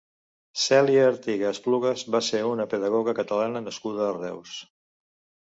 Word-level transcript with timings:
Cèlia 0.61 1.03
Artiga 1.09 1.51
Esplugues 1.57 2.05
va 2.15 2.21
ser 2.29 2.41
una 2.53 2.67
pedagoga 2.73 3.15
Catalana 3.21 3.63
nascuda 3.69 4.05
a 4.09 4.17
Reus. 4.19 4.57